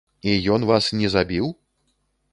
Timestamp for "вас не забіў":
0.71-1.53